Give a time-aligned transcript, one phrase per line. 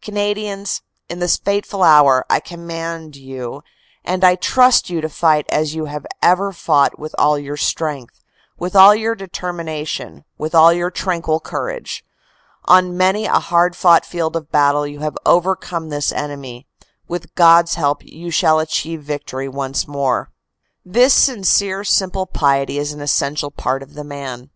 [0.00, 3.62] "Canadians, in this fateful hour, I command you
[4.04, 8.22] and I trust you to fight as you have ever fought with all your strength,
[8.56, 12.04] with all your determination, with all your tranquil courage.
[12.66, 16.68] On many a hard fought field of battle you have overcome this enemy.
[17.08, 20.30] With God s help you shall achieve victory once more.
[20.84, 24.50] This sincere simple piety is an essential part of the man.